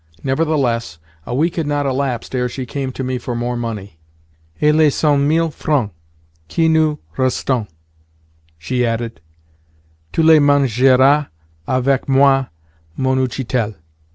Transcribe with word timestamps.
Nevertheless, 0.23 0.97
a 1.27 1.35
week 1.35 1.57
had 1.57 1.67
not 1.67 1.85
elapsed 1.85 2.33
ere 2.33 2.49
she 2.49 2.65
came 2.65 2.91
to 2.93 3.03
me 3.03 3.19
for 3.19 3.35
more 3.35 3.55
money. 3.55 3.99
"Et 4.59 4.73
les 4.73 4.89
cent 4.89 5.21
mille 5.21 5.51
francs 5.51 5.93
qui 6.47 6.67
nous 6.67 6.97
restent," 7.17 7.69
she 8.57 8.83
added, 8.83 9.21
"tu 10.11 10.23
les 10.23 10.39
mangeras 10.39 11.27
avec 11.67 12.09
moi, 12.09 12.47
mon 12.97 13.19
utchitel." 13.19 13.75